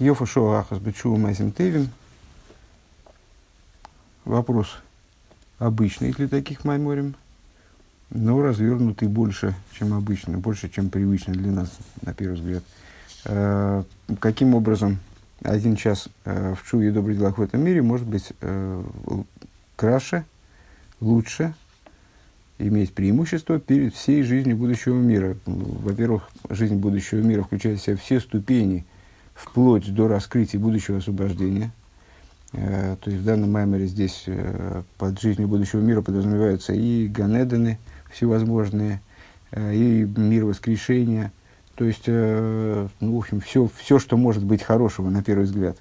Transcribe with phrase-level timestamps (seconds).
[0.00, 1.88] Йофа Шоу Ахас Бечу Майсим Тевим.
[4.24, 4.78] Вопрос
[5.58, 7.14] обычный для таких майморим,
[8.10, 11.70] но развернутый больше, чем обычно, больше, чем привычно для нас,
[12.02, 12.64] на первый взгляд.
[13.26, 13.84] Э,
[14.18, 14.98] каким образом
[15.42, 18.82] один час э, в чуе добрых делах в этом мире может быть э,
[19.76, 20.24] краше,
[21.00, 21.54] лучше,
[22.58, 25.36] иметь преимущество перед всей жизнью будущего мира.
[25.46, 28.84] Во-первых, жизнь будущего мира включает в себя все ступени–
[29.34, 31.72] вплоть до раскрытия будущего освобождения.
[32.52, 37.78] Э, то есть в данном маймере здесь э, под жизнью будущего мира подразумеваются и ганедены
[38.12, 39.00] всевозможные,
[39.50, 41.32] э, и мир воскрешения.
[41.74, 45.76] То есть, ну, в общем, все, все, что может быть хорошего, на первый взгляд.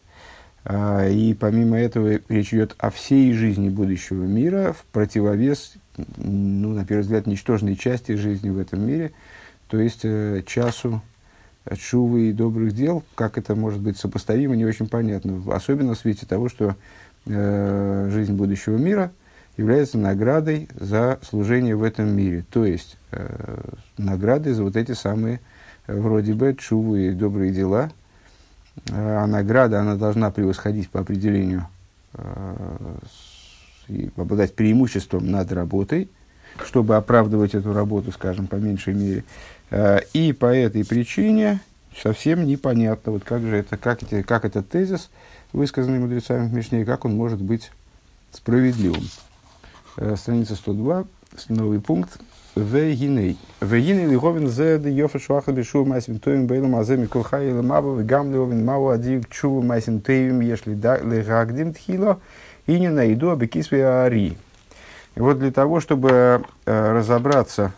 [0.68, 5.76] И помимо этого речь идет о всей жизни будущего мира в противовес,
[6.18, 9.12] ну, на первый взгляд, ничтожной части жизни в этом мире,
[9.68, 10.02] то есть
[10.48, 11.04] часу
[11.80, 15.42] шувы и добрых дел, как это может быть сопоставимо, не очень понятно.
[15.54, 16.76] Особенно в свете того, что
[17.26, 19.12] э, жизнь будущего мира
[19.58, 22.46] является наградой за служение в этом мире.
[22.52, 23.62] То есть, э,
[23.98, 25.40] наградой за вот эти самые,
[25.88, 27.92] э, вроде бы, шувы и добрые дела.
[28.90, 31.68] Э, а награда, она должна превосходить по определению,
[32.14, 32.96] э,
[33.88, 36.10] и обладать преимуществом над работой,
[36.66, 39.24] чтобы оправдывать эту работу, скажем, по меньшей мере.
[39.74, 41.60] Э, и по этой причине
[42.00, 45.10] совсем непонятно, вот как же это, как, эти, как этот тезис,
[45.52, 47.72] высказанный мудрецами в Мишне, как он может быть
[48.32, 49.02] справедливым.
[49.98, 51.06] Э, страница 102,
[51.50, 52.20] новый пункт.
[52.56, 53.40] Вегиней.
[53.62, 58.32] Вегиней лиховин зе де йофа шуаха бешув майсим тоим бейлом аземи кулхай или маба вегам
[58.32, 62.20] левин мау адив чува майсим тоим если легагдим тхило
[62.68, 64.38] и не найду абекисве ари.
[65.16, 67.74] И вот для того, чтобы э, разобраться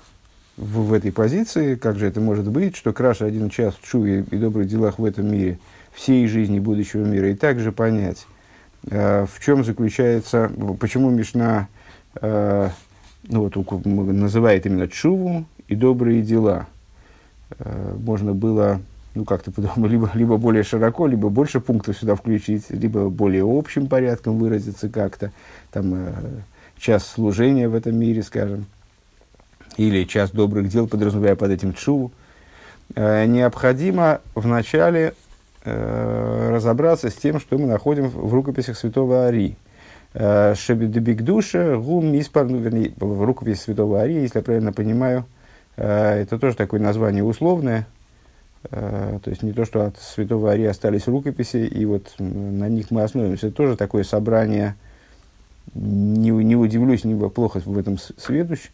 [0.58, 4.26] в, в этой позиции, как же это может быть, что краше один час в чуве
[4.32, 5.60] и добрых делах в этом мире,
[5.94, 8.26] всей жизни будущего мира, и также понять,
[8.90, 11.68] э, в чем заключается, почему Мишна
[12.22, 12.70] э,
[13.28, 16.68] ну, вот, называет именно чуву и добрые дела.
[17.60, 18.82] Э, можно было
[19.14, 23.88] ну, как-то подумать, либо, либо более широко, либо больше пунктов сюда включить, либо более общим
[23.88, 25.32] порядком выразиться как-то,
[25.72, 26.14] там, э,
[26.78, 28.66] час служения в этом мире, скажем
[29.78, 32.12] или час добрых дел, подразумевая под этим чуву,
[32.96, 35.14] э, необходимо вначале
[35.64, 39.58] э, разобраться с тем, что мы находим в рукописях святого Ари.
[40.14, 45.26] Э, Шебедебигдуша, гум миспар, ну, вернее, в рукописи святого Ари, если я правильно понимаю,
[45.76, 47.86] это тоже такое название условное,
[48.70, 53.04] то есть не то, что от святого Ари остались рукописи, и вот на них мы
[53.04, 53.48] основываемся.
[53.48, 54.76] Это тоже такое собрание,
[55.74, 58.70] не, не удивлюсь, не плохо в этом сведущ,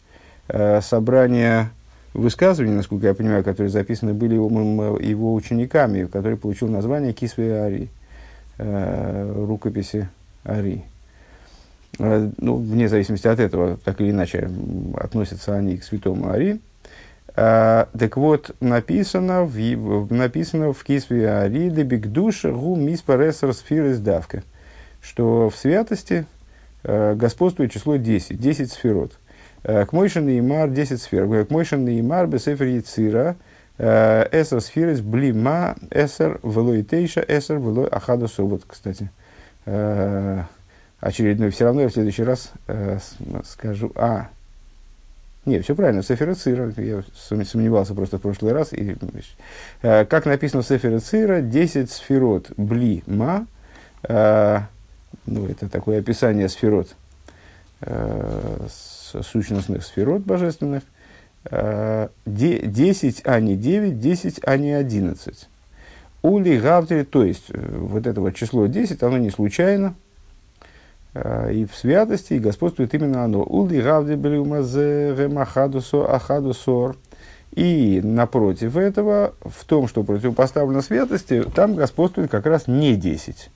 [0.54, 1.70] Э, собрания
[2.12, 7.88] высказываний, насколько я понимаю, которые записаны были его, его учениками, который получил название Кисве Ари,
[8.58, 10.10] э, рукописи
[10.44, 10.84] Ари.
[11.98, 14.50] Э, ну, вне зависимости от этого, так или иначе,
[14.98, 16.60] относятся они к святому Ари.
[17.34, 24.42] А, так вот, написано в, написано в Кисве Ари «Дебикдуша гу миспаресар сфирес давка»,
[25.00, 26.26] что в святости
[26.82, 29.18] э, господствует число 10, 10 сферот.
[29.62, 31.46] К Мойшин и Имар 10 сфер.
[31.46, 33.36] К Мойшин и Имар Бесефер Яцира
[33.78, 38.62] Эсер сферис блима эсер велой тейша эсер велой ахада собот.
[38.66, 39.10] Кстати,
[41.00, 41.50] очередной.
[41.50, 42.52] Все равно я в следующий раз
[43.44, 43.90] скажу.
[43.96, 44.28] А,
[45.46, 47.02] не, все правильно, Сефера Цира, я
[47.44, 48.72] сомневался просто в прошлый раз.
[48.72, 48.96] И,
[49.80, 53.46] как написано в Сефера Цира, 10 сферот бли ма,
[54.08, 56.94] ну, это такое описание сферот,
[59.20, 60.82] сущностных сферот божественных,
[61.44, 65.48] 10, э, а не 9, 10, а не 11.
[66.22, 69.94] Ули Гавтери, то есть э, вот это вот число 10, оно не случайно,
[71.14, 73.42] э, и в святости, и господствует именно оно.
[73.42, 76.96] Ули Гавтери Белюмазе Вемахадусо Ахадусор.
[77.52, 83.50] И напротив этого, в том, что противопоставлено святости, там господствует как раз не 10.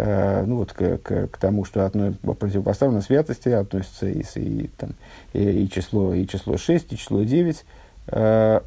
[0.00, 4.90] Э, ну вот к, к, к тому, что одно противопоставлено святости, относится и, и, там,
[5.32, 7.64] и, и, число, и число 6, и число 9.
[8.06, 8.60] Э,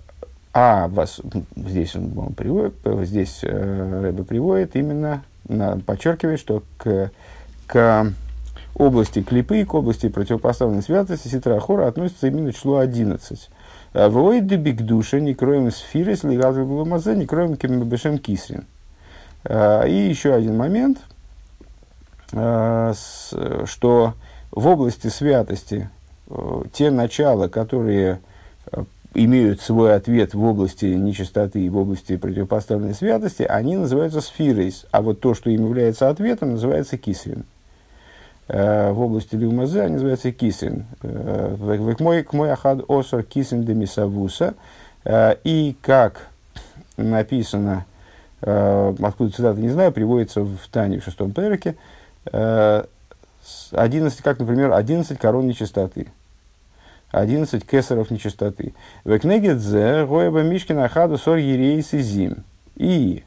[0.53, 1.21] а вас,
[1.55, 2.73] здесь он, он приводит,
[3.07, 5.23] здесь э, Рэбе приводит именно,
[5.85, 7.11] подчеркивает, что к,
[7.65, 8.13] к
[8.75, 13.49] области клипы, к области противопоставленной святости Ситра Хора относится именно число 11.
[13.93, 18.65] Вой дебик душа, не кроем сфиры, слегал в не кроем кембешем кисрин.
[19.49, 20.97] И еще один момент–
[22.33, 24.13] что
[24.51, 25.89] в области святости
[26.29, 28.19] э, те начала, которые
[28.71, 28.83] э,
[29.13, 35.01] имеют свой ответ в области нечистоты и в области противопоставленной святости, они называются сфирой, а
[35.01, 37.45] вот то, что им является ответом, называется кисрин.
[38.47, 40.85] Э, в области Люмазе они называются кисрин.
[41.01, 44.55] Э, к мой ахад осор кисрин де мисавуса.
[45.05, 46.27] Э, и как
[46.97, 47.85] написано,
[48.41, 51.75] откуда цитата не знаю, приводится в Тане в шестом переке,
[52.25, 56.07] 11, как, например, 11 корон нечистоты.
[57.11, 58.73] 11 кесаров нечистоты.
[59.03, 62.43] Векнегедзе, Гоеба Мишкина Хаду Сор Ерейс и Зим.
[62.75, 63.23] И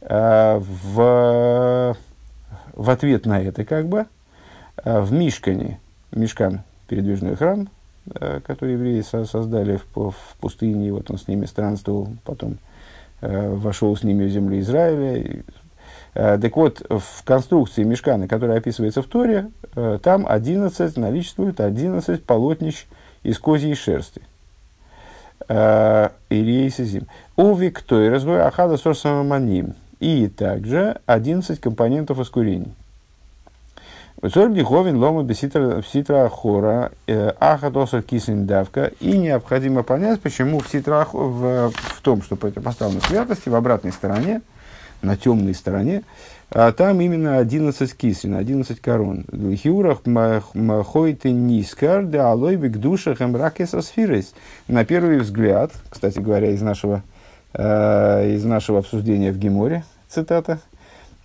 [0.00, 1.96] э, в,
[2.72, 4.06] в ответ на это, как бы,
[4.84, 5.80] э, в Мишкане,
[6.12, 7.68] Мишкан, передвижной храм,
[8.14, 12.58] э, который евреи со создали в, пустыне, вот он с ними странствовал, потом
[13.20, 15.42] э, вошел с ними в землю Израиля.
[16.14, 22.24] Э, так вот, в конструкции Мишкана, которая описывается в Торе, э, там 11, наличествует 11
[22.24, 22.86] полотнищ,
[23.22, 24.22] из козьей шерсти.
[25.48, 27.06] Э, Ирия Сизим.
[27.36, 29.74] Уви кто и разбой ахада сорсамаманим.
[29.98, 32.74] И также 11 компонентов искурений.
[34.20, 36.92] Высор диховин лома беситра хора
[37.40, 38.92] ахатосар кисин давка.
[39.00, 44.42] И необходимо понять, почему в, ситра, в, в том, что противопоставлено святости, в обратной стороне,
[45.04, 46.02] на темной стороне,
[46.50, 49.24] а там именно 11 кисрин, 11 корон.
[49.30, 54.34] В хиурах махойты нискар, да алой бик душа хэмракеса сфирес.
[54.68, 57.02] На первый взгляд, кстати говоря, из нашего,
[57.54, 60.60] э, из нашего обсуждения в Геморе, цитата,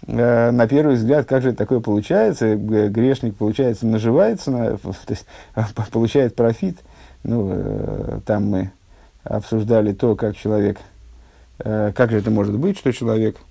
[0.07, 2.55] э, на первый взгляд, как же такое получается?
[2.55, 5.25] Грешник, получается, наживается, на, то есть,
[5.91, 6.79] получает профит.
[7.23, 8.71] Ну, э, там мы
[9.23, 10.79] обсуждали то, как человек,
[11.59, 13.37] э, как же это может быть, что человек–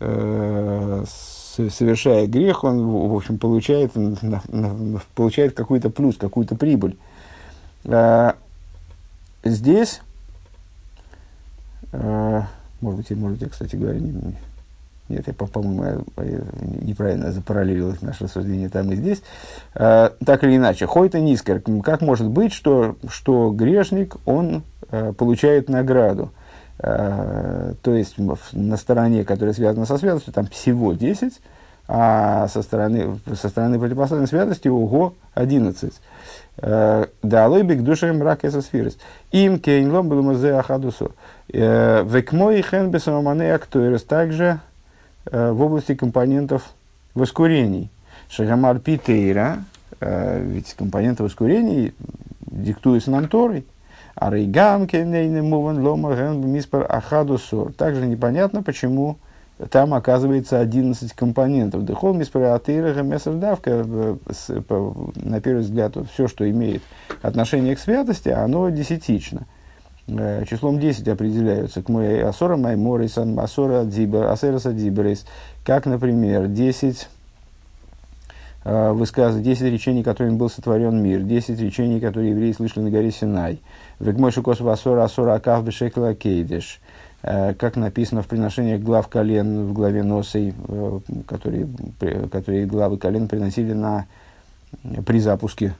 [0.00, 3.92] совершая грех, он, в общем, получает,
[5.14, 6.96] получает какой-то плюс, какую-то прибыль.
[7.84, 8.32] Э,
[9.44, 10.00] здесь,
[11.92, 12.42] э,
[12.80, 14.34] может быть, может я, кстати говоря, не,
[15.10, 16.04] нет, я, по-моему,
[16.82, 19.22] неправильно запараллелил наше рассуждение там и здесь.
[19.74, 24.62] Так или иначе, Хойта Нискер, как может быть, что, что грешник, он
[25.18, 26.30] получает награду?
[26.82, 28.16] Э, то есть
[28.52, 31.40] на стороне, которая связана со святостью, там всего 10,
[31.88, 35.92] а со стороны, со стороны противопоставленной святости ого 11.
[36.58, 38.96] Э, да, лойбик душа мрак эса сфирис.
[39.30, 41.12] Им кейнлом был мазе ахадусу.
[41.52, 44.60] Э, Векмой хен бесамамане актуэрис также
[45.30, 46.72] в области компонентов
[47.14, 47.90] воскурений.
[48.30, 49.58] Шагамар питейра,
[50.00, 51.92] ведь компоненты воскурений
[52.50, 53.66] диктуются нам Торой.
[54.14, 57.72] А рейгам кенейный муван лома миспар ахадусор.
[57.72, 59.18] Также непонятно, почему
[59.70, 61.84] там оказывается 11 компонентов.
[61.84, 63.84] Дыхол миспар атыра месардавка.
[65.16, 66.82] На первый взгляд, все, что имеет
[67.22, 69.46] отношение к святости, оно десятично.
[70.08, 75.26] Э, числом 10 определяются к моей асора майморис, асора асераса диберис.
[75.64, 77.08] Как, например, 10
[78.64, 83.10] э, высказывает 10 речений, которыми был сотворен мир, 10 речений, которые евреи слышали на горе
[83.10, 83.60] Синай,
[83.98, 86.80] Вегмойши косов асора асора акав бешекла кейдеш.
[87.22, 91.68] Э, как написано в приношениях глав колен в главе Носой, э, которые,
[92.30, 94.06] которые главы колен приносили на,
[95.04, 95.74] при запуске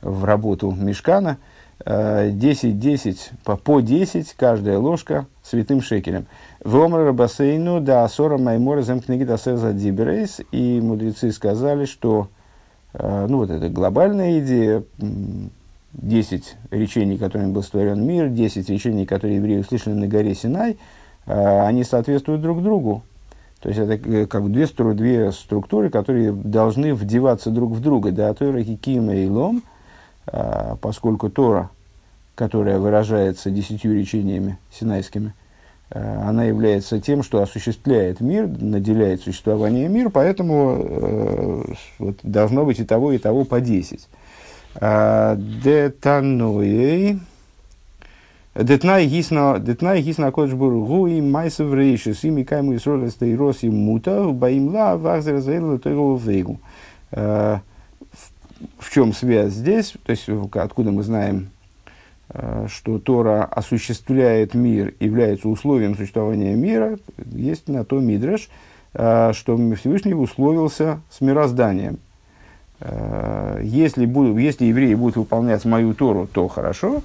[0.00, 1.36] в работу мешкана.
[1.84, 6.26] 10-10, э, по, по 10, каждая ложка святым шекелем.
[6.64, 9.36] В Омра бассейну да асора маймора зем книги да
[9.72, 10.40] диберейс.
[10.52, 12.28] И мудрецы сказали, что
[12.98, 14.82] ну, вот эта глобальная идея
[15.96, 20.78] 10 речений, которыми был створен мир, 10 речений, которые евреи услышали на горе Синай,
[21.26, 23.02] а, они соответствуют друг другу.
[23.60, 28.12] То есть это э, как две, две структуры, которые должны вдеваться друг в друга.
[28.12, 29.62] Да, Тора Кикима и Лом,
[30.80, 31.70] поскольку Тора,
[32.36, 35.34] которая выражается десятью речениями синайскими,
[35.90, 41.64] а, она является тем, что осуществляет мир, наделяет существование мир, поэтому э,
[41.98, 44.06] вот, должно быть и того, и того по десять.
[45.74, 47.18] Детануей.
[48.54, 53.34] Детнай гисна, детнай гисна кодж бургу и майсов рейшис, и микайму и сролес да и
[53.34, 56.60] рос и мута, баим ла, вахзер заэлла тойгу вейгу.
[57.10, 57.60] В
[58.90, 59.94] чем связь здесь?
[60.04, 61.50] То есть, откуда мы знаем,
[62.68, 66.98] что Тора осуществляет мир, является условием существования мира,
[67.32, 68.48] есть на то мидреш,
[68.92, 71.98] что Всевышний условился с мирозданием.
[72.80, 77.02] Э, если, буду, если евреи будут выполнять мою Тору, то хорошо,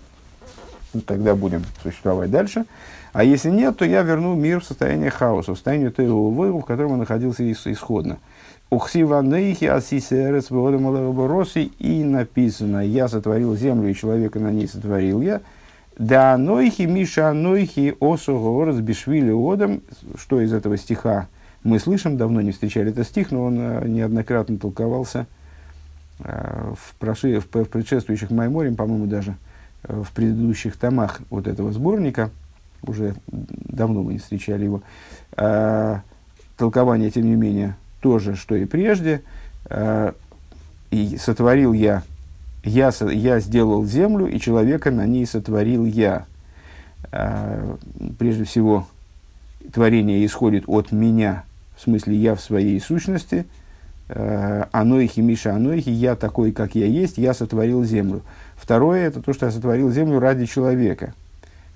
[1.05, 2.65] тогда будем существовать дальше.
[3.13, 6.93] А если нет, то я верну мир в состояние хаоса, в состояние Тейлова, в котором
[6.93, 8.19] он находился исходно.
[8.71, 15.41] Ухсиванейхи асисерец роси и написано, я сотворил землю, и человека на ней сотворил я.
[15.97, 19.81] Да нойхи Миша нойхи осу горос бишвили одам,
[20.15, 21.27] что из этого стиха
[21.63, 25.27] мы слышим, давно не встречали этот стих, но он э, неоднократно толковался
[26.19, 29.35] э, в, проши, в, в предшествующих Майморем, по-моему, даже
[29.83, 32.29] э, в предыдущих томах вот этого сборника,
[32.83, 34.81] уже давно мы не встречали его,
[36.57, 39.21] толкование, тем не менее, тоже, что и прежде.
[40.89, 42.03] И сотворил я,
[42.63, 46.25] я, я сделал землю, и человека на ней сотворил я.
[48.19, 48.87] Прежде всего,
[49.73, 51.43] творение исходит от меня,
[51.75, 53.45] в смысле я в своей сущности,
[54.09, 58.21] э, анойхи, Миша Анойхи, я такой, как я есть, я сотворил землю.
[58.55, 61.13] Второе, это то, что я сотворил землю ради человека.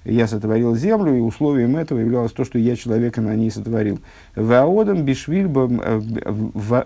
[0.05, 3.99] Я сотворил землю, и условием этого являлось то, что я человека на ней сотворил.
[4.35, 5.69] Веодом бишвильба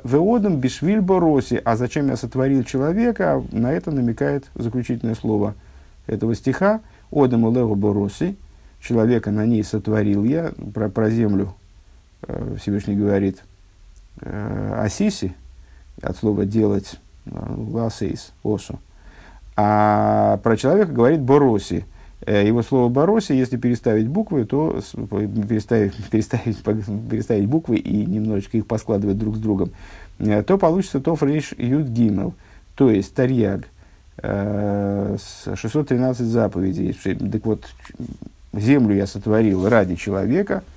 [0.05, 1.61] э, роси.
[1.63, 3.43] А зачем я сотворил человека?
[3.51, 5.53] На это намекает заключительное слово
[6.07, 6.81] этого стиха.
[7.11, 8.35] Одам лего бороси.
[8.81, 10.51] Человека на ней сотворил я.
[10.73, 11.53] Про, про землю
[12.27, 13.43] Э, Всевышний говорит
[14.21, 15.33] э, асиси,
[16.01, 16.95] от слова делать,
[17.25, 17.31] э,
[17.71, 18.79] ласейс, осу.
[19.55, 21.85] А про человека говорит бороси.
[22.27, 26.57] Его слово бороси, если переставить буквы, то переставить, переставить,
[27.09, 29.71] переставить буквы и немножечко их поскладывать друг с другом,
[30.17, 32.33] то получится то фрейш юд гимел,
[32.75, 33.69] то есть тарьяг,
[34.17, 36.93] 613 заповедей.
[37.31, 37.63] Так вот,
[38.51, 40.63] землю я сотворил ради человека–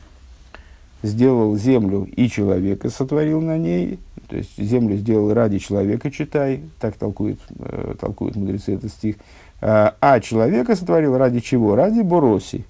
[1.02, 6.96] сделал землю и человека сотворил на ней, то есть землю сделал ради человека, читай, так
[6.96, 9.16] толкуют, э, толкуют мудрецы этот стих,
[9.62, 11.76] а, а человека сотворил ради чего?
[11.76, 12.64] Ради Бороси,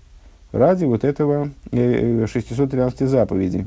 [0.52, 3.66] ради вот этого э, 613 заповедей.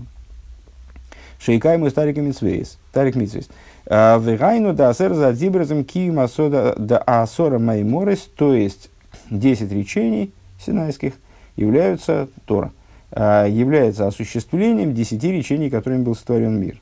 [1.39, 3.49] Шейкай мы старик митсвейс, старик митсвейс.
[3.87, 8.91] А, Вегайну да асер за дибразом кием асода да асора майморес, то есть
[9.31, 10.31] 10 речений
[10.63, 11.13] синайских
[11.55, 12.71] являются Тора.
[13.11, 16.79] А, является осуществлением десяти речений, которыми был сотворен мир.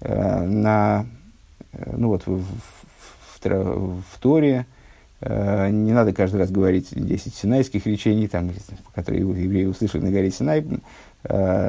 [0.00, 1.06] А, на,
[1.72, 4.66] э, ну вот, в, в, в, в Торе
[5.22, 8.50] не надо каждый раз говорить 10 синайских речений, там,
[8.94, 10.64] которые евреи услышали на горе Синай,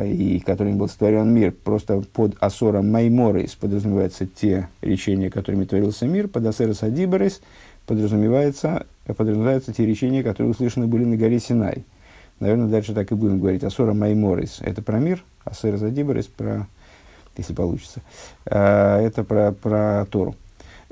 [0.05, 1.51] и которыми был сотворен мир.
[1.51, 7.41] Просто под Асором Майморис подразумеваются те речения, которыми творился мир, под Асерос Адиборис
[7.85, 11.83] подразумевается, подразумеваются те речения, которые услышаны были на горе Синай.
[12.41, 13.63] Наверное, дальше так и будем говорить.
[13.63, 16.67] Асора Майморис– это про мир, а Сера Задиборис– про,
[17.37, 18.01] если получится,
[18.45, 20.35] а, это про, про Тору.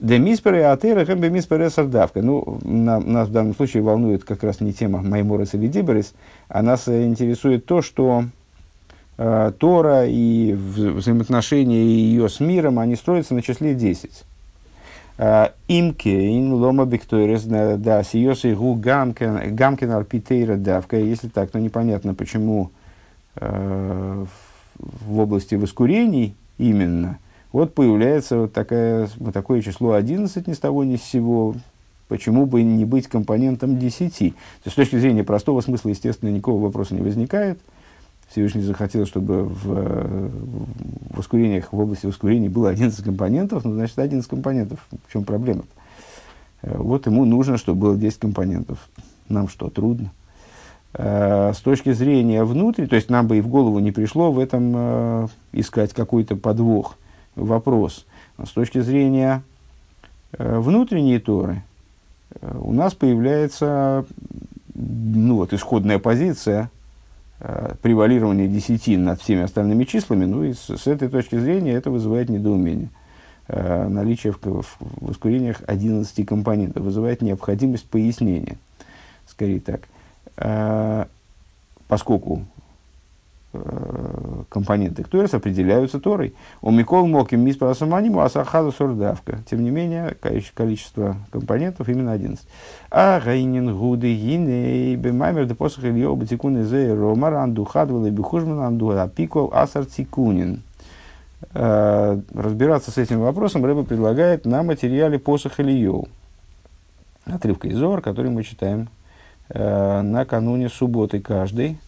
[0.01, 2.21] Де миспере атера хэмбе миспере сардавка.
[2.21, 6.03] Ну, на, нас в данном случае волнует как раз не тема Майморис или
[6.47, 8.23] а нас интересует то, что
[9.17, 14.25] э, Тора и взаимоотношения ее с миром, они строятся на числе 10.
[15.67, 20.95] Имке, лома биктойрес, да, сиосы гу гамкен арпитейра давка.
[20.95, 22.71] Если так, то непонятно, почему
[23.35, 24.25] э,
[24.77, 27.17] в области воскурений именно
[27.51, 31.55] вот появляется вот, такая, вот такое число 11 ни с того ни с сего.
[32.07, 34.17] Почему бы не быть компонентом 10?
[34.17, 37.57] То есть, с точки зрения простого смысла, естественно, никакого вопроса не возникает.
[37.57, 37.79] Э,
[38.29, 44.29] Всевышний захотел, чтобы в, в воскурениях, в области воскурений было 11 компонентов, ну, значит, 11
[44.29, 44.79] компонентов.
[45.07, 45.63] В чем проблема?
[46.61, 46.77] -то?
[46.77, 48.89] Вот ему нужно, чтобы было 10 компонентов.
[49.29, 50.11] Нам что, трудно?
[50.93, 54.37] Э, с точки зрения внутри, то есть нам бы и в голову не пришло в
[54.37, 56.97] этом э, искать какой-то подвох,
[57.45, 58.05] вопрос.
[58.43, 59.43] с точки зрения
[60.33, 61.63] э, внутренней Торы,
[62.41, 64.05] у нас появляется
[64.75, 66.69] ну, вот, исходная позиция–
[67.41, 71.89] Э, превалирование десятин над всеми остальными числами, ну и с, с этой точки зрения это
[71.89, 72.89] вызывает недоумение.
[73.47, 78.57] Э, наличие в, в, воскурениях 11 компонентов вызывает необходимость пояснения.
[79.25, 79.87] Скорее так.
[80.35, 81.05] Э,
[81.87, 82.58] поскольку Э,
[84.49, 86.35] компоненты Ктурес определяются Торой.
[86.61, 89.39] У Микол Моким Миспара Саманиму Асахаза Сурдавка.
[89.49, 90.15] Тем не менее,
[90.53, 92.45] количество компонентов именно 11.
[92.91, 98.59] А Гайнин Гуды Гиней Бемаймер де Посох Ильё Батикун Изе Ромар Анду Хадвал и Бихужман
[98.59, 100.61] Анду Апикол Асар Тикунин.
[101.53, 106.03] Э, разбираться с этим вопросом Рэба предлагает на материале Посох Ильё.
[107.25, 108.89] Отрывка из Зор, который мы читаем
[109.49, 111.79] э, накануне субботы каждый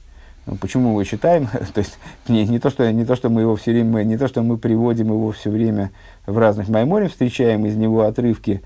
[0.59, 1.47] почему мы его читаем?
[1.73, 4.27] то есть не, не, то, что, не то, что мы его все время, не то,
[4.27, 5.91] что мы приводим его все время
[6.25, 8.61] в разных майморе, встречаем из него отрывки,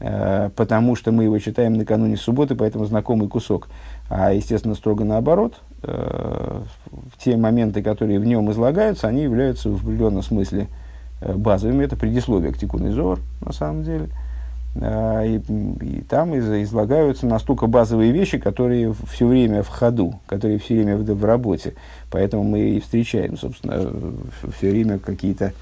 [0.00, 3.68] э, потому что мы его читаем накануне субботы, поэтому знакомый кусок.
[4.08, 6.62] А, естественно, строго наоборот, э,
[7.18, 10.68] те моменты, которые в нем излагаются, они являются в определенном смысле
[11.20, 11.84] э, базовыми.
[11.84, 14.10] Это предисловие к Тикун Зор, на самом деле.
[14.10, 14.25] А,
[14.80, 15.40] и,
[15.80, 20.96] и там из, излагаются настолько базовые вещи, которые все время в ходу, которые все время
[20.96, 21.74] в, в работе.
[22.10, 23.90] Поэтому мы и встречаем, собственно,
[24.56, 25.52] все время какие-то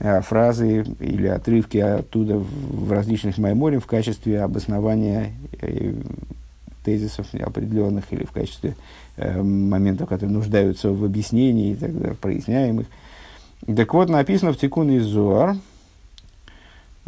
[0.00, 5.94] а, фразы или отрывки оттуда в, в различных майморях в качестве обоснования э,
[6.84, 8.76] тезисов определенных или в качестве
[9.16, 12.86] э, моментов, которые нуждаются в объяснении и так далее, проясняемых.
[13.66, 15.58] Так вот, написано в Тикун из Зуар, э,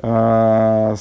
[0.03, 0.97] Э,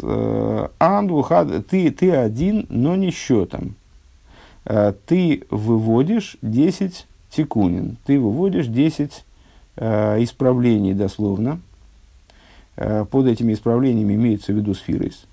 [0.00, 3.74] Андвухад, ты, ты один, но не счетом.
[4.64, 9.24] Э, ты выводишь 10 тикунин, ты выводишь 10
[9.76, 11.60] э, исправлений дословно.
[12.76, 15.26] Под этими исправлениями имеется в виду сфирис.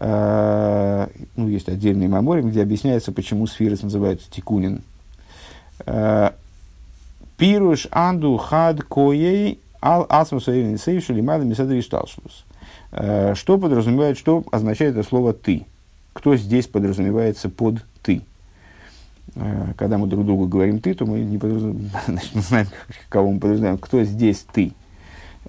[0.00, 1.06] Ну,
[1.36, 4.82] есть отдельный меморий, где объясняется, почему сфирис называется тикунин.
[7.40, 12.44] Пируш анду хад коей ал асмусаевин сейвшили мада мисадри шталшлус.
[12.92, 15.66] Э, что подразумевает, что означает это слово «ты»?
[16.12, 18.22] Кто здесь подразумевается под «ты»?
[19.36, 21.90] Э, когда мы друг другу говорим «ты», то мы не, подразумеваем,
[22.34, 22.66] знаем,
[23.08, 23.78] кого мы подразумеваем.
[23.78, 24.72] Кто здесь «ты»?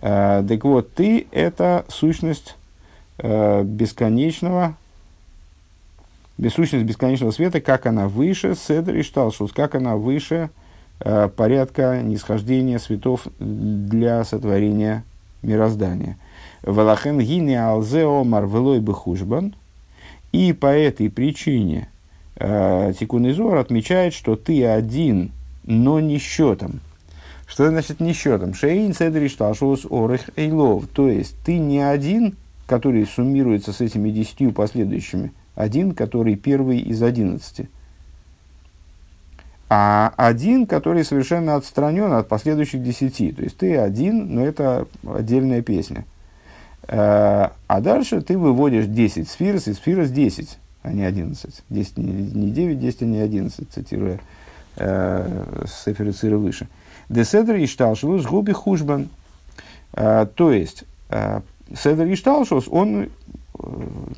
[0.01, 2.55] Э, так вот, «ты»— это сущность
[3.24, 4.75] бесконечного,
[6.39, 10.50] бессущность бесконечного света, как она выше Седр и Шталшус, как она выше
[10.98, 15.03] порядка нисхождения светов для сотворения
[15.43, 16.17] мироздания–
[16.63, 19.55] Валахен гини алзе омар велой бехужбан.
[20.31, 21.89] И по этой причине
[22.37, 23.25] э, Тикун
[23.57, 25.31] отмечает, что ты один,
[25.65, 26.79] но не счетом.
[27.47, 28.53] Что значит не счетом?
[28.53, 30.87] Шейн седри шташус орех эйлов.
[30.87, 37.03] То есть ты не один, который суммируется с этими десятью последующими, один, который первый из
[37.03, 37.69] одиннадцати.
[39.67, 43.33] А один, который совершенно отстранен от последующих десяти.
[43.33, 46.05] То есть ты один, но это отдельная песня.
[46.88, 51.63] Э, а дальше ты выводишь 10 сфер, и сферос 10, а не 11.
[51.69, 54.19] 10, не 9, 10, а не 11, цитируя
[54.77, 56.67] э, Сефер выше.
[57.09, 59.09] Деседр и шталшилус губи хужбан.
[59.93, 61.41] Э, то есть, э,
[61.73, 63.09] Седер и шталшилус, он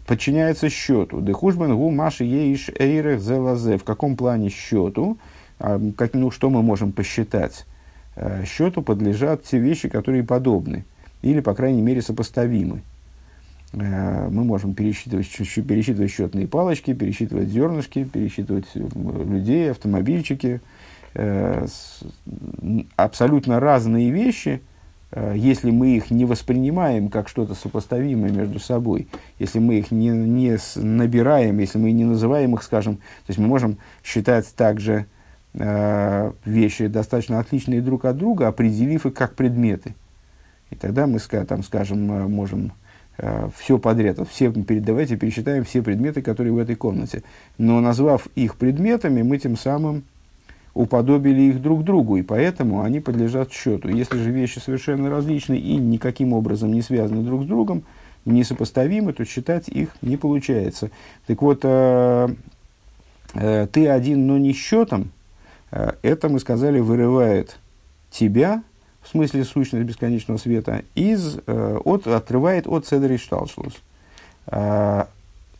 [0.07, 1.21] подчиняется счету.
[1.21, 3.77] Дехужбан гу маши еиш эйрех зелазе.
[3.77, 5.17] В каком плане счету?
[5.59, 7.65] Как, ну, что мы можем посчитать?
[8.45, 10.85] Счету подлежат те вещи, которые подобны
[11.23, 12.83] или, по крайней мере, сопоставимы.
[13.73, 15.27] Э, мы можем пересчитывать,
[15.67, 20.61] пересчитывать счетные палочки, пересчитывать зернышки, пересчитывать э, людей, автомобильчики.
[21.15, 21.65] Э,
[22.95, 24.61] абсолютно разные вещи,
[25.35, 29.07] если мы их не воспринимаем как что-то сопоставимое между собой,
[29.37, 33.45] если мы их не, не набираем, если мы не называем их, скажем, то есть мы
[33.45, 35.05] можем считать также
[35.53, 39.93] вещи достаточно отличные друг от друга, определив их как предметы.
[40.73, 42.71] И тогда мы, там, скажем, э, можем
[43.19, 47.21] э, все подряд, все, давайте пересчитаем все предметы, которые в этой комнате.
[47.59, 50.03] Но назвав их предметами, мы тем самым
[50.73, 53.87] уподобили их друг другу, и поэтому они подлежат счету.
[53.87, 57.83] Если же вещи совершенно различны и никаким образом не связаны друг с другом,
[58.25, 60.89] несопоставимы, то считать их не получается.
[61.27, 62.29] Так вот, э,
[63.35, 65.11] э, ты один, но не счетом,
[65.69, 67.59] э, это, мы сказали, вырывает
[68.09, 68.63] тебя
[69.03, 73.73] в смысле сущность бесконечного света, из, э, от, отрывает от Седри Шталшлус.
[74.47, 75.05] Э,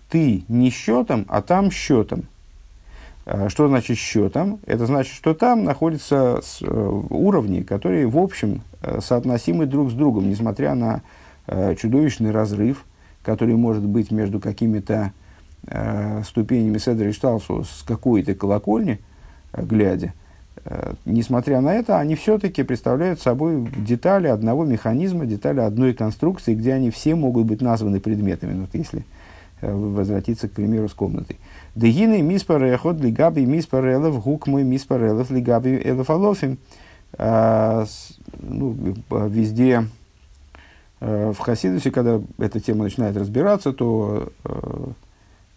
[0.09, 2.23] ты не счетом, а там счетом.
[3.25, 4.59] Э, что значит счетом?
[4.65, 6.41] Это значит, что там находятся
[7.09, 8.61] уровни, которые, в общем,
[8.99, 11.01] соотносимы друг с другом, несмотря на
[11.75, 12.85] чудовищный разрыв,
[13.21, 15.11] который может быть между какими-то
[16.25, 18.99] ступенями Седри Шталшус с какой-то колокольни,
[19.53, 20.13] глядя.
[20.65, 26.73] Э, несмотря на это, они все-таки представляют собой детали одного механизма, детали одной конструкции, где
[26.73, 29.03] они все могут быть названы предметами, ну, если
[29.61, 31.37] э, возвратиться, к примеру, с комнатой.
[31.75, 36.57] Дегины миспарехот лигаби миспарелов гук мой миспарелов лигаби элефалофим.
[37.15, 37.85] А,
[38.39, 38.75] ну,
[39.27, 39.85] везде
[41.01, 44.29] э, в Хасидусе, когда эта тема начинает разбираться, то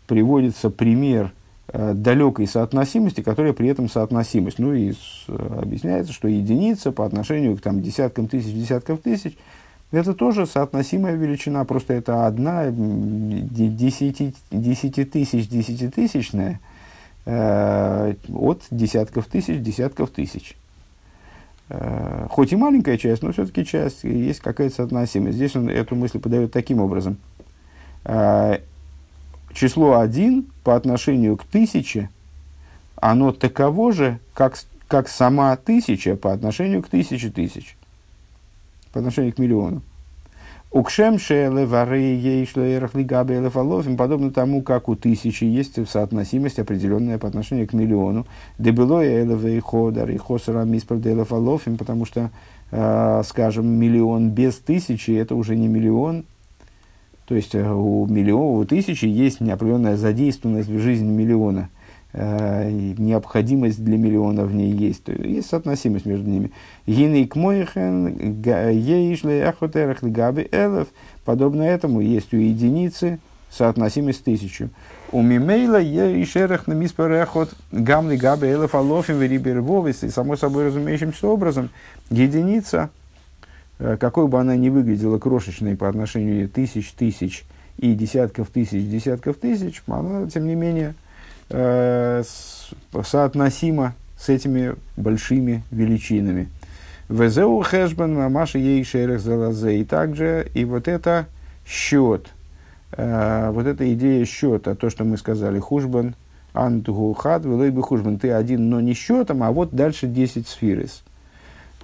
[0.06, 1.32] приводится пример–
[1.72, 4.59] далекой соотносимости, которая при этом соотносимость.
[4.59, 9.37] Ну и с, объясняется, что единица по отношению к там, десяткам тысяч, десяткам тысяч,
[9.92, 16.61] это тоже соотносимая величина, просто это одна десяти, десяти тысяч, десятитысячная
[17.24, 20.57] э, от десятков тысяч, десятков тысяч.
[21.68, 25.37] Э, хоть и маленькая часть, но все-таки часть, есть какая-то соотносимость.
[25.37, 27.18] Здесь он эту мысль подает таким образом.
[29.56, 32.10] Число 1 по отношению к тысяче,
[32.96, 37.74] оно таково же, как, как сама тысяча по отношению к тысяче тысяч,
[38.92, 39.80] по отношению к миллиону.
[40.72, 42.78] Укшем шеле вары ейшле
[43.96, 48.26] подобно тому, как у тысячи есть соотносимость определенная по отношению к миллиону.
[48.58, 52.30] Дебело элеве и ходар и хосара миспар элефалофим, потому что,
[52.72, 56.26] э, скажем, миллион без тысячи это уже не миллион.
[57.26, 61.68] То есть э, у миллиона, у тысячи есть определенная задействованность в жизни миллиона–
[62.18, 65.04] Э, необходимость для миллиона в ней есть.
[65.04, 66.50] То есть, есть соотносимость между ними.
[66.86, 70.88] Гины к моихен, еишле ахотерах габи элев.
[71.26, 73.18] Подобно этому есть у единицы
[73.50, 74.70] соотносимость с тысячу.
[75.12, 80.02] У мимейла еишерах на миспарехот гамли габи элев алофим верибервовис.
[80.02, 81.68] И само собой разумеющимся образом
[82.08, 83.05] единица, э,
[83.78, 87.44] какой бы она ни выглядела крошечной по отношению тысяч, тысяч
[87.78, 90.94] и десятков тысяч, десятков тысяч, она, тем не менее,
[91.50, 92.22] э,
[93.02, 96.48] соотносимо с этими большими величинами.
[97.08, 99.78] Везеу хэшбан мамаши ей шерех залазе.
[99.78, 101.26] И также, и вот это
[101.64, 102.28] счет,
[102.92, 106.14] э, вот эта идея счета, то, что мы сказали, хужбан,
[106.52, 111.04] антугу хад, бы хужбан, ты один, но не счетом, а вот дальше 10 сфирис.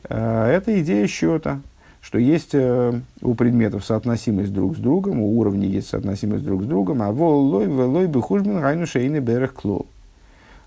[0.09, 1.61] Э, это идея счета
[2.03, 6.67] что есть э, у предметов соотносимость друг с другом, у уровней есть соотносимость друг с
[6.67, 9.87] другом, а волой, волой бы хужбин гайну шейны берех кло.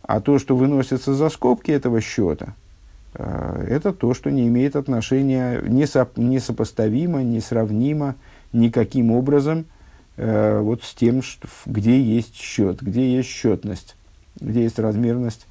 [0.02, 2.56] А то, что выносится за скобки этого счета,
[3.16, 8.16] э, это то, что не имеет отношения, не, со, не сопоставимо, не сравнимо
[8.54, 9.66] никаким образом
[10.16, 13.98] э, вот с тем, что, где есть счет, где есть счетность,
[14.40, 15.48] где есть размерность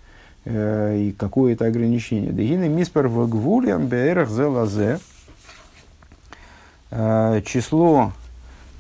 [0.47, 2.33] э, и какое-то ограничение.
[2.33, 4.99] Дегины миспар в гвулям берех зелазе–
[7.45, 8.13] число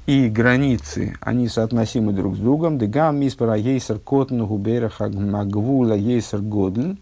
[0.06, 2.78] и границы, они соотносимы друг с другом.
[2.78, 6.96] Дегам миспара ейсер котн губераха магвула ейсер годль,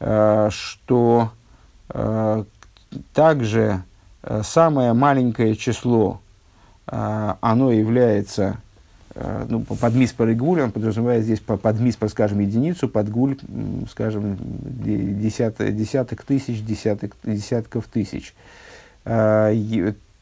[0.00, 1.30] э, что
[1.90, 2.44] э,
[3.12, 3.84] также
[4.42, 6.20] самое маленькое число,
[6.86, 8.56] оно является
[9.48, 13.36] ну, под миспар и гуль, он подразумевает здесь под миспар, скажем, единицу, под гуль,
[13.90, 18.34] скажем, десяток, десяток тысяч, десяток, десятков тысяч.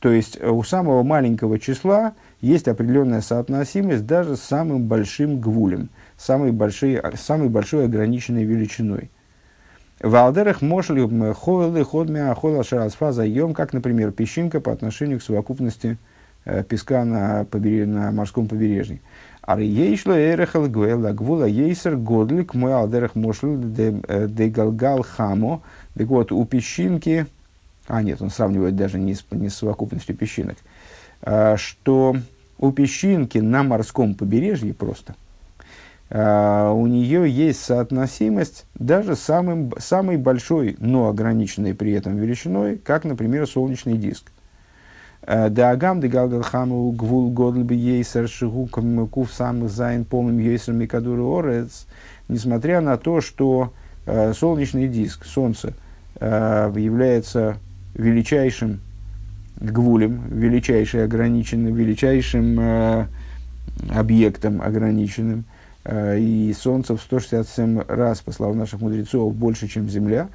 [0.02, 5.90] То есть э, у самого маленького числа есть определенная соотносимость даже с самым большим гвулем,
[6.16, 9.12] самой большой, самой большой ограниченной величиной.
[10.00, 15.98] В алдерах мошли хойлы ходми ахола шарасфа заем, как, например, песчинка по отношению к совокупности
[16.44, 17.86] э, песка на, побереж...
[17.86, 19.00] на морском побережье.
[19.40, 25.62] А ейшло эрехал гвела гвула ейсер годлик мой алдерах мошли де галгал хамо.
[25.94, 27.26] Так вот, у песчинки
[27.86, 30.56] а нет, он сравнивает даже не с, не с совокупностью песчинок,
[31.22, 32.16] а, что
[32.58, 35.14] у песчинки на морском побережье просто
[36.10, 43.04] а, у нее есть соотносимость даже самым, самой большой, но ограниченной при этом величиной, как,
[43.04, 44.30] например, солнечный диск.
[45.22, 51.86] А, דהגם דגלגל חמה הוא גדול ביותר שהוא קוף סמך זיין פעמים יותר מכדור הארץ,
[52.28, 53.72] несмотря на то, что
[54.04, 55.74] солнечный диск, солнце,
[56.20, 57.56] является
[57.94, 58.80] величайшим
[59.60, 63.06] гвулем, величайшим ограниченным, величайшим э,
[63.90, 65.44] объектом ограниченным.
[65.84, 70.28] Э, и Солнце в 167 раз, по словам наших мудрецов, больше, чем Земля.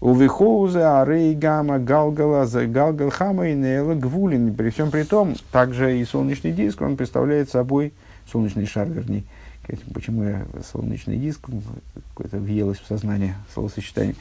[0.00, 4.54] У Вихоуза, Арей, Гамма, Галгала, Галгал, Хама и Нейла, Гвулин.
[4.54, 7.94] При всем при том, также и солнечный диск, он представляет собой,
[8.30, 9.24] солнечный шар, вернее,
[9.94, 11.48] почему я солнечный диск,
[12.10, 14.14] какое-то въелось в сознание словосочетание,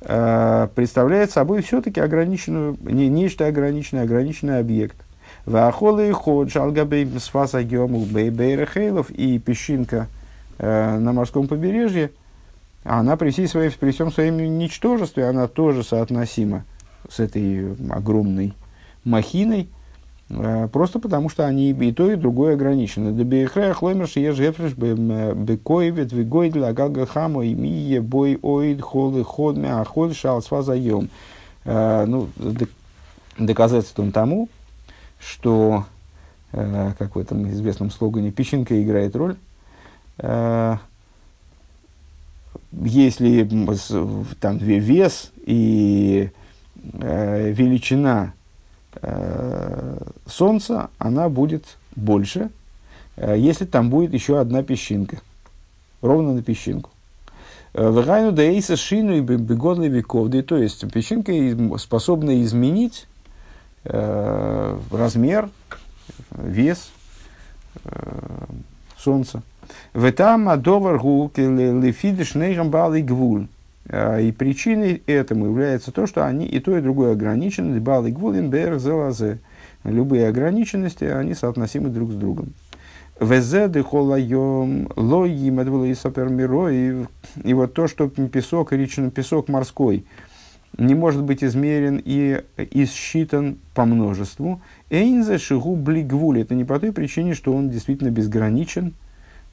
[0.00, 4.96] представляет собой все-таки ограниченную, не, нечто ограниченное, ограниченный объект.
[5.44, 10.08] Вахолы и ход, шалгабей сфаса бейрехейлов и песчинка
[10.58, 12.10] э, на морском побережье,
[12.84, 16.64] она при, всей своей, при всем своем ничтожестве, она тоже соотносима
[17.08, 18.54] с этой огромной
[19.04, 19.75] махиной, Э,
[20.28, 23.12] просто потому, что они и то, и другое ограничены.
[23.12, 30.14] Дебейхрея хлоймерши еш гефреш бекоевет вигойд лагалга хамо и мие бой оид холы ходме ахоль
[30.14, 31.10] шал свазаем.
[31.64, 32.28] Э, ну,
[33.38, 34.48] доказательством тому,
[35.20, 35.84] что,
[36.52, 39.36] э, как в этом известном слогане, песчинка играет роль,
[42.72, 43.48] если
[44.40, 46.30] там вес и
[46.92, 48.32] величина
[49.02, 52.50] Э, Солнца, она будет больше,
[53.16, 55.18] э, если там будет еще одна песчинка,
[56.00, 56.90] ровно на песчинку.
[57.74, 61.32] Э, Вегайну да эйса шину и бегодли веков, то есть песчинка
[61.78, 63.06] способна изменить
[63.84, 65.48] размер,
[66.32, 66.90] вес
[68.98, 69.42] Солнца.
[69.94, 73.46] В этом лефидиш нейгам бал гвуль.
[73.88, 77.80] А, и причиной этому является то, что они и то, и другое ограничены.
[77.80, 79.38] Бал и гвулин бер зелазе.
[79.84, 82.52] любые ограниченности, они соотносимы друг с другом.
[83.20, 87.06] Везеды холайом лоим и сапермирой.
[87.42, 90.04] И вот то, что песок, речный песок морской,
[90.76, 94.60] не может быть измерен и исчитан по множеству.
[94.90, 96.40] Эйнзе шигу блигвуль.
[96.40, 98.92] Это не по той причине, что он действительно безграничен,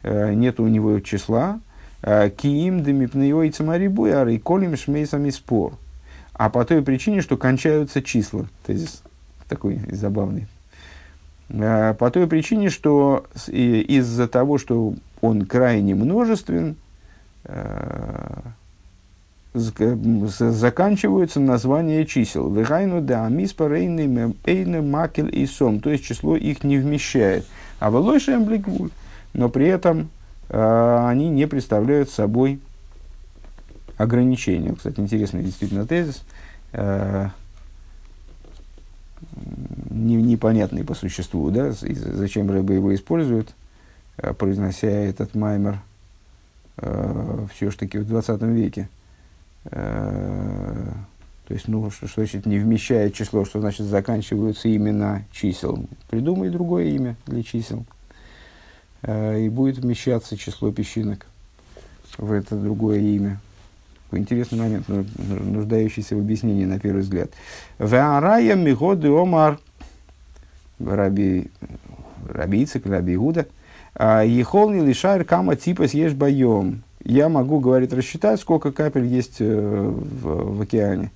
[0.02, 1.62] э, нет у него числа.
[2.04, 5.78] Э, Киим демипнеой цамарибуяр и колем шмейсами спор.
[6.34, 8.48] А по той причине, что кончаются числа.
[8.66, 9.04] Тезис
[9.48, 10.48] такой забавный.
[11.48, 16.76] Э, по той причине, что из-за того, что он крайне множествен,
[17.46, 18.42] э,
[19.54, 22.52] заканчиваются названия чисел.
[22.52, 25.80] Вегайну да амиспа эйны макель и сом.
[25.80, 27.46] То есть число их не вмещает.
[27.80, 28.90] А волойша эмблигвуль.
[29.34, 30.10] Но при этом
[30.50, 32.60] они не представляют собой
[33.98, 34.74] ограничения.
[34.76, 36.24] Кстати, интересный действительно тезис
[39.90, 43.54] не, непонятный по существу, да, и зачем рыбы его используют,
[44.18, 45.80] э, произнося этот маймер
[46.78, 48.90] э, все-таки в 20 веке.
[49.64, 55.86] То есть, ну, что, что значит не вмещает число, что значит заканчиваются имена чисел.
[56.10, 57.86] Придумай другое имя для чисел.
[59.04, 61.26] Э, и будет вмещаться число песчинок
[62.18, 63.40] в это другое имя.
[64.12, 67.32] Интересный момент, нуждающийся в объяснении на первый взгляд.
[67.80, 69.60] Веарая мигоды омар
[70.80, 71.50] раби,
[72.30, 73.48] раби Ицек, раби Иуда.
[73.96, 76.84] «А, Ехолни лишайр кама типа съешь боем.
[77.04, 81.12] Я могу, говорит, рассчитать, сколько капель есть э, в, в океане.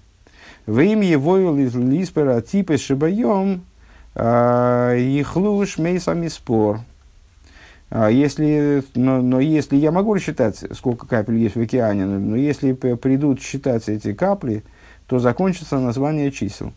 [0.65, 3.61] В имя его лиспера типа шибаем
[4.13, 6.81] а, ехлуш мейсами спор.
[7.89, 12.73] А если, но, но если я могу рассчитать, сколько капель есть в океане, но если
[12.73, 14.63] придут считать эти капли,
[15.07, 16.73] то закончится название чисел.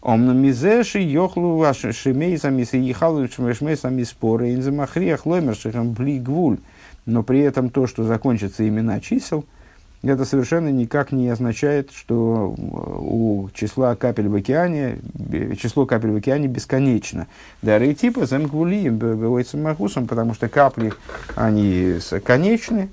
[0.00, 6.58] Омна мизеши йохлу ваши ехалу шмешмейсами споры инзамахриях ломершихам блигвуль.
[7.04, 9.44] Но при этом то, что закончится имена чисел–
[10.02, 14.98] это совершенно никак не означает, что э, у числа капель в океане,
[15.58, 17.26] число капель в океане бесконечно.
[17.62, 19.56] Дары типа замквулием бывается
[20.06, 20.92] потому что капли,
[21.34, 22.88] они конечны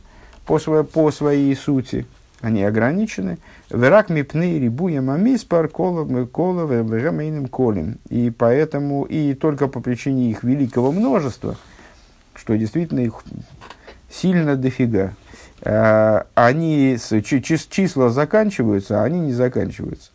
[0.45, 2.05] по, своей, по своей сути,
[2.41, 3.37] они ограничены.
[3.69, 7.97] Верак мипны рибуем амиспар кола кола вегамейным колем.
[8.09, 11.57] И поэтому, и только по причине их великого множества,
[12.35, 13.23] что действительно их
[14.09, 15.22] сильно дофига, Э,
[15.63, 20.11] они, числа заканчиваются, а они не заканчиваются.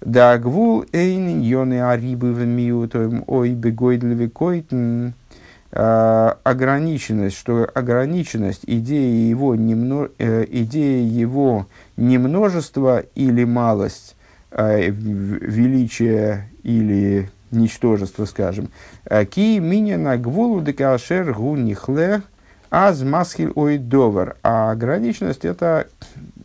[0.00, 5.08] Да гвул эйн йоны арибы в миутом ой бегойдлеве койтн
[5.72, 14.14] э, ограниченность, что ограниченность идеи его, немно, э, идея его немножества или малость,
[14.50, 18.70] величие или ничтожество, скажем.
[19.04, 22.22] Ки миня на гвулу декашер гу нихлех–
[22.70, 24.36] Аз масхиль ой довар.
[24.42, 25.86] А ограниченность это,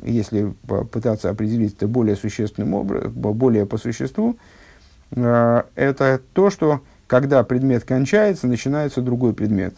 [0.02, 0.54] если
[0.92, 4.38] пытаться определить это более существенным образом, более по существу,
[5.12, 9.76] э, это то, что когда предмет кончается, начинается другой предмет.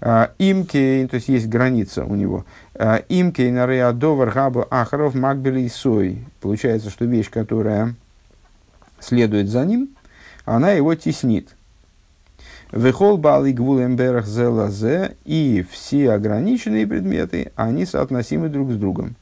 [0.00, 2.44] Э, Имкей, то есть есть граница у него.
[2.74, 6.24] Э, Имкей нарея довар хаба ахаров макбели сой.
[6.40, 7.94] Получается, что вещь, которая
[9.00, 9.90] следует за ним,
[10.44, 11.56] она его теснит.
[12.72, 19.14] Вехол бал и гвулемберах зелазе, и все ограниченные предметы, они соотносимы друг с другом.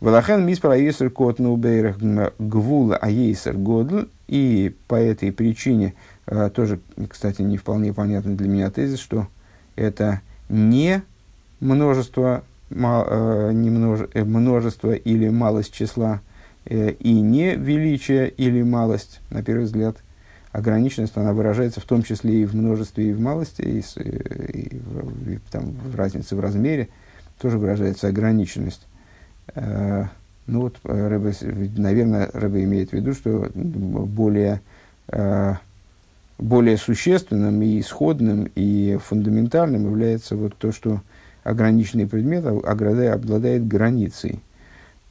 [0.00, 1.96] Валахен миспар аесер кот нубейрах
[2.38, 5.94] гвула аесер годл, и по этой причине,
[6.26, 9.26] э, тоже, кстати, не вполне понятный для меня тезис, что
[9.74, 11.02] это не
[11.60, 16.20] множество, э, не множ, э, множество или малость числа,
[16.68, 19.98] и не величие или малость, на первый взгляд,
[20.56, 25.30] ограниченность, она выражается в том числе и в множестве, и в малости, и, и, в,
[25.30, 26.88] и там, в разнице в размере,
[27.38, 28.86] тоже выражается ограниченность.
[29.54, 30.06] Э,
[30.46, 31.34] ну вот, Рэбе,
[31.76, 34.62] наверное, Рэбе имеет в виду, что более,
[35.08, 35.54] э,
[36.38, 41.02] более существенным и исходным и фундаментальным является вот то, что
[41.44, 44.40] ограниченный предмет обладает, обладает границей.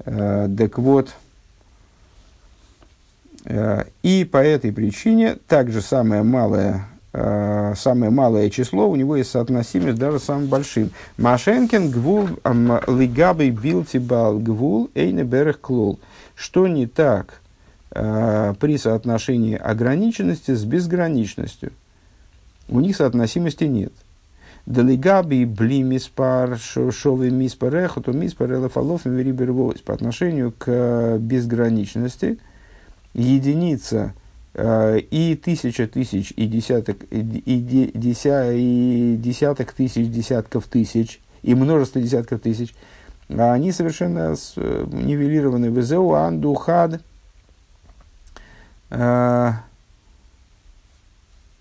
[0.05, 1.24] Э, так вот, Э,
[4.01, 9.99] и по этой причине также самое малое, э, самое малое число у него есть соотносимость
[9.99, 10.89] даже самым большим.
[11.17, 12.27] Машенкин гвул
[12.87, 15.99] лигабей билтибал гвул эйнеберех клол.
[16.33, 17.41] Что не так
[17.91, 21.71] э, при соотношении ограниченности с безграничностью?
[22.67, 23.93] У них соотносимости нет.
[24.65, 32.39] Делигаби бли миспар шовы миспар эхоту миспар элефалов по отношению к безграничности–
[33.15, 34.13] единица
[34.53, 37.21] и тысяча тысяч, и десяток, и,
[37.93, 42.75] деся, и десяток тысяч, десятков тысяч, и множество десятков тысяч,
[43.27, 45.65] они совершенно нивелированы.
[45.65, 47.01] Везеу анду хад.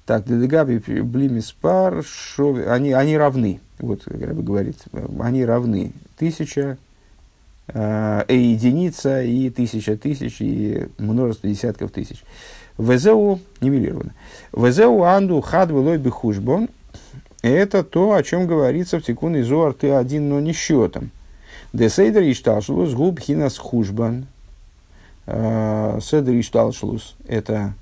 [0.06, 2.04] Так, Дедегаби Блимиспар,
[2.68, 3.60] они, они равны.
[3.78, 4.76] Вот, как бы говорит,
[5.18, 5.92] они равны.
[6.18, 6.76] Тысяча,
[7.68, 12.22] э, единица и тысяча тысяч, и множество десятков тысяч.
[12.76, 14.14] ВЗУ нивелировано.
[14.52, 16.68] ВЗУ анду хад вылой бихушбон.
[17.42, 21.10] Это то, о чем говорится в тикуне Зоар Т1, но не счетом.
[21.72, 24.26] Десейдер ишталшлус губ хинас хушбан.
[25.26, 27.74] Э, Седер ишталшлус– это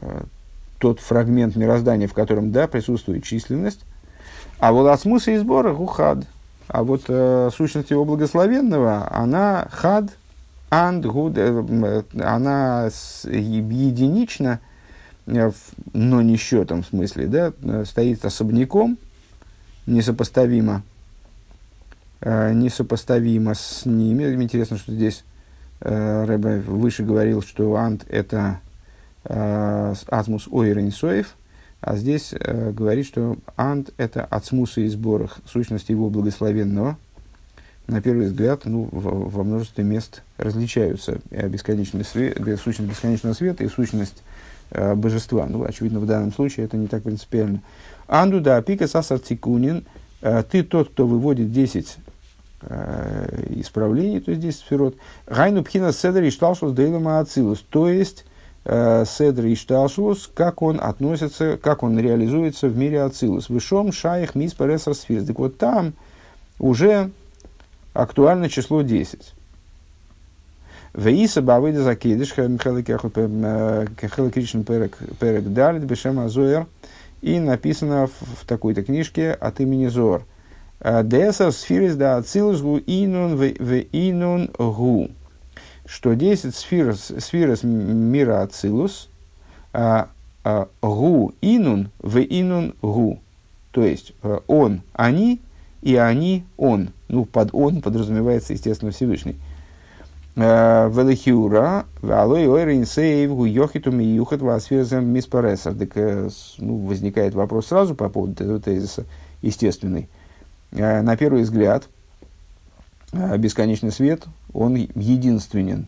[0.00, 0.22] э,
[0.78, 3.80] тот фрагмент мироздания, в котором, да, присутствует численность,
[4.58, 6.24] а смысла и сбора гухад.
[6.68, 10.10] А вот э, сущность его благословенного, она хад,
[10.70, 14.60] анд, гуд, э, она с, единична,
[15.26, 15.50] э,
[15.92, 18.98] но не счетом в смысле, да, э, стоит особняком,
[19.86, 20.82] несопоставимо,
[22.20, 24.34] э, несопоставимо с ними.
[24.42, 25.24] Интересно, что здесь
[25.80, 28.60] э, Рэбе выше говорил, что анд это
[29.28, 31.34] Э, Ацмус Ойренсоев,
[31.80, 36.98] а здесь э, говорит, что Ант– это Ацмуса и сборах, сущности его благословенного.
[37.86, 43.68] На первый взгляд, ну, во, во множестве мест различаются бесконечный свет, сущность бесконечного света и
[43.68, 44.22] сущность
[44.70, 45.46] э, божества.
[45.46, 47.62] Ну, очевидно, в данном случае это не так принципиально.
[48.06, 49.84] Анду да пика сасар цикунин,
[50.20, 51.96] э, ты тот, кто выводит 10
[52.62, 54.96] э, исправлений, то есть 10 сферот.
[55.26, 58.24] Гайну пхина седер и шталшус дейлама ацилус, то есть
[58.68, 63.48] Седр и Шталшус, как он относится, как он реализуется в мире Ацилус.
[63.48, 65.24] Вышом Шаих Мис Паресар Сфирс.
[65.24, 65.94] Так вот там
[66.58, 67.10] уже
[67.94, 69.32] актуально число 10.
[70.92, 76.66] Веиса Бавыда Закидыш, Михаил Кришн Перек Далит, Бешем Азуэр.
[77.22, 80.24] И написано в, такой-то книжке от имени Зор.
[80.80, 83.44] «Э, Десар Сфирис да Ацилус гу инун в
[83.92, 85.10] инун гу
[85.88, 89.08] что 10 сфер, сфер мира Ацилус,
[89.72, 90.08] а,
[90.44, 93.20] а, гу инун в инун гу.
[93.70, 95.40] То есть э, он, они,
[95.82, 96.90] и они, он.
[97.08, 99.36] Ну, под он подразумевается, естественно, Всевышний.
[100.36, 105.74] Э, Велихиура, алой ойрин сейв гу йохиту ми юхат васфирзем миспаресар.
[105.74, 109.04] Так э, ну, возникает вопрос сразу по поводу этого тезиса,
[109.40, 110.08] естественный.
[110.70, 111.88] На первый взгляд,
[113.10, 115.86] бесконечный свет, он единственен.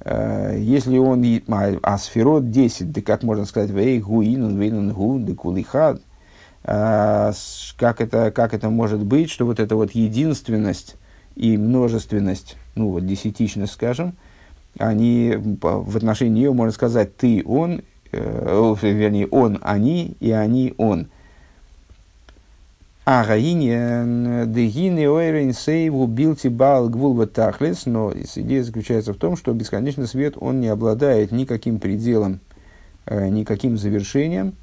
[0.00, 5.34] Э, если он, а, сферот 10, да как можно сказать, вей гуинун, вейнун гу, да
[5.34, 6.00] кулихад,
[6.64, 7.32] э,
[7.76, 10.96] как это, как это может быть, что вот эта вот единственность
[11.34, 14.16] и множественность, ну вот десятичность, скажем,
[14.78, 21.08] они в отношении нее можно сказать ты, он, э, вернее, он, они, и они, он.
[23.08, 29.52] А гаине дегине ойрен сейву билти бал гвул тахлес, но идея заключается в том, что
[29.52, 32.40] бесконечный свет, он не обладает никаким пределом,
[33.04, 34.54] э, никаким завершением.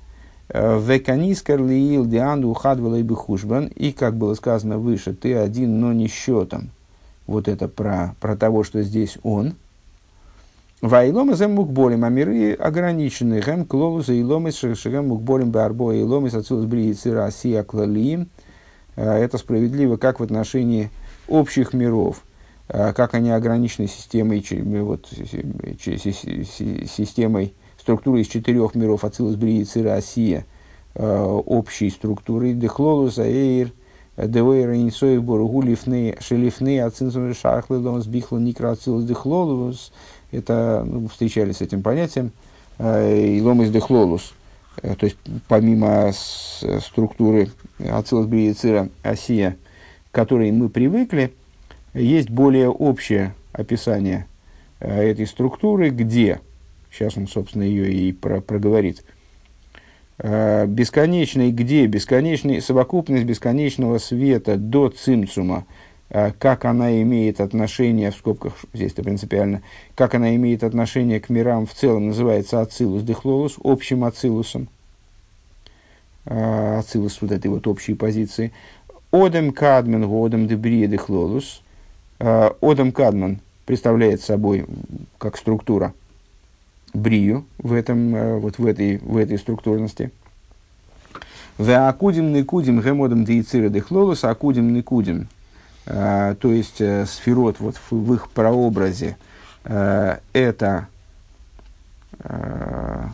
[0.50, 6.10] Веканискар лиил дианду хадвала и бихушбан, и, как было сказано выше, ты один, но не
[6.10, 6.72] счетом.
[7.28, 9.56] Вот это про, про того, что здесь он.
[10.84, 13.40] Вайломы зем мукболем, а миры ограничены.
[13.40, 18.28] Гэм клолус и ломис шэгэм мукболем барбо и ломис отсюда бриицы Россия клалиим.
[18.98, 20.92] Э, это справедливо как в отношении
[21.30, 22.26] общих миров,
[22.68, 24.44] э, как они ограничены системой,
[24.82, 25.08] вот,
[26.98, 30.46] системой структуры из четырех миров Ацилус Бриицы Россия,
[30.96, 33.72] э, общей структуры Дехлолус, Аэйр,
[34.18, 39.94] Девейр, Инсоев, Боругу, Лифны, Шелифны, Ацинсум, Шахлы, Ломас, Бихла, Никра, Ацилус, Дехлолус,
[40.34, 42.32] это, ну, встречались с этим понятием,
[42.80, 44.34] э, илом из дехлолус,
[44.82, 45.18] э, то есть
[45.48, 49.58] помимо структуры ацилус бриецира осия,
[50.12, 51.34] к которой мы привыкли,
[51.94, 54.26] есть более общее описание
[54.80, 56.42] э, этой структуры, где,
[56.92, 59.04] сейчас он, собственно, ее и про, проговорит,
[60.20, 65.66] бесконечной, где бесконечный, совокупность бесконечного света до цимцума–
[66.14, 69.64] как она имеет отношение, в скобках здесь это принципиально,
[69.96, 74.68] как она имеет отношение к мирам в целом, называется ацилус дехлолус, общим ацилусом.
[76.26, 78.52] Э, ацилус вот этой вот общей позиции.
[79.12, 81.64] Одем кадмен, одем дебрия дехлолус.
[82.20, 84.66] Э, одем кадмен представляет собой
[85.18, 85.94] как структура
[86.94, 90.12] брию в, этом, вот в, этой, в этой структурности.
[91.58, 95.28] В акудим никудим гемодом деицира дехлолус, акудим никудим
[95.86, 99.18] то есть э, сферот вот в, в их прообразе,
[99.66, 100.88] э, это
[102.20, 103.08] э,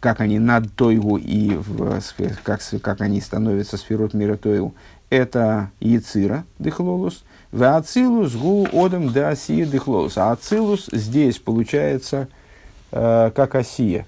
[0.00, 2.00] как они над Тойгу и в,
[2.42, 4.74] как, как они становятся сферот мира Тойгу,
[5.10, 10.16] это Яцира Дехлолус, в Ацилус гу одам да Асия Дехлолус.
[10.16, 12.28] А Ацилус здесь получается
[12.92, 14.06] э, как Осия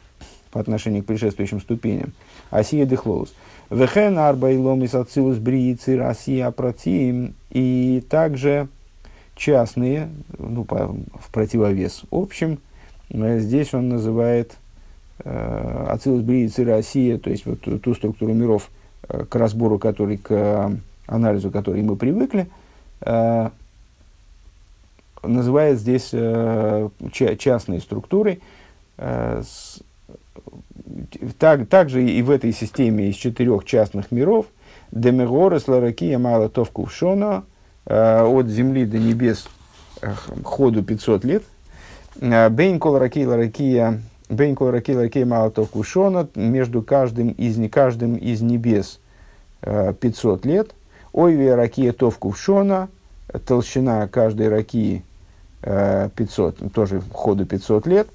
[0.52, 2.12] по отношению к предшествующим ступеням.
[2.50, 3.34] Осия Дехлолус.
[3.68, 7.34] Вехен арба иломис Ацилус бри Яцира Осия Апратиим.
[7.52, 8.68] И также
[9.36, 12.58] частные, ну, по, в противовес общим,
[13.10, 14.56] э, здесь он называет
[15.18, 18.70] э, Ацилус бри Яцира Осия, то есть вот ту структуру миров,
[19.06, 20.72] э, к разбору которой, к
[21.06, 22.48] анализу которой мы привыкли,
[23.02, 23.50] э,
[25.22, 26.88] называет здесь э,
[27.38, 28.40] частной структурой.
[28.96, 29.82] Э, с,
[31.38, 34.46] так, также и в этой системе из четырех частных миров
[34.92, 37.42] Демегорес Ларакия Мала Товкувшона
[37.84, 39.48] от земли до небес
[40.44, 41.42] ходу 500 лет.
[42.20, 49.00] Бейн Коларакия Ларакия Бейн Коларакия Ларакия Мала Товкувшона между каждым из, каждым из небес
[49.62, 50.70] 500 лет–
[51.12, 52.88] Ойве ракия тов кувшона,
[53.46, 55.04] толщина каждой ракии
[55.60, 58.08] 500, э, тоже ходу 500 лет.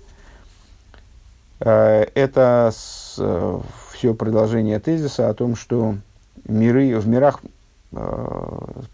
[1.60, 3.60] Э, это с, э,
[3.94, 5.96] все продолжение тезиса о том, что
[6.48, 7.42] миры, в мирах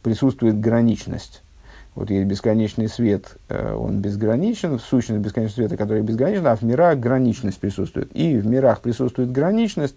[0.01, 1.41] присутствует граничность.
[1.95, 6.97] Вот есть бесконечный свет, он безграничен, в сущности бесконечного света, который безграничен, а в мирах
[6.99, 8.09] граничность присутствует.
[8.15, 9.95] И в мирах присутствует граничность,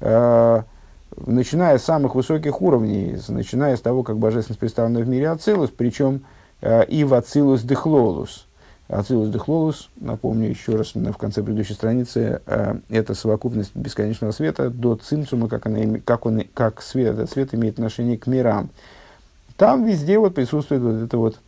[0.00, 6.22] начиная с самых высоких уровней, начиная с того, как божественность представлена в мире Ацилус, причем
[6.60, 8.46] э, и в Ацилус Дехлолус.
[8.88, 14.96] Ацилус Дехлолус, напомню еще раз в конце предыдущей страницы, э, это совокупность бесконечного света до
[14.96, 18.70] цимцума, как, она, как, он, как свет, этот свет имеет отношение к мирам.
[19.56, 21.38] Там везде вот присутствует вот эта вот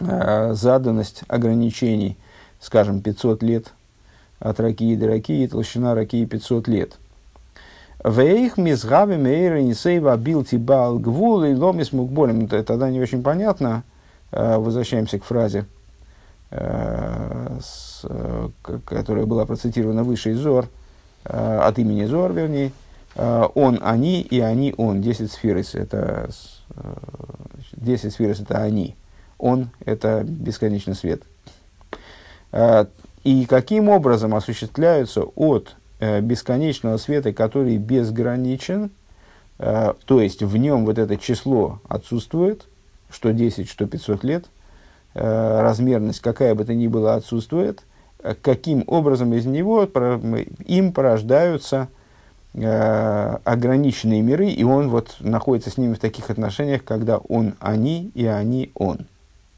[0.00, 2.16] э, заданность ограничений,
[2.60, 3.72] скажем, 500 лет
[4.38, 6.92] от ракии до ракии, толщина ракии 500 лет–
[8.04, 12.48] Вейх мизгави мейра нисейва билти бал гвул и ломис мукболем.
[12.48, 13.82] Тогда не очень понятно.
[14.32, 15.66] Э, возвращаемся к фразе,
[16.50, 17.58] э,
[18.84, 20.68] которая была процитирована выше из Зор,
[21.24, 22.72] э, от имени Зор, вернее.
[23.16, 25.02] Он, они и они, он.
[25.02, 26.30] Десять сферис это
[27.72, 28.94] десять сферис это они.
[29.36, 31.22] Он это бесконечный свет.
[33.24, 38.90] И каким образом осуществляются от Э, бесконечного света, который безграничен,
[39.58, 42.64] э, то есть в нем вот это число отсутствует,
[43.10, 44.59] что 10, что 500 лет, э,
[45.14, 47.82] размерность какая бы то ни была отсутствует,
[48.42, 49.88] каким образом из него
[50.66, 51.88] им порождаются
[52.54, 58.26] ограниченные миры, и он вот находится с ними в таких отношениях, когда он они и
[58.26, 59.06] они он.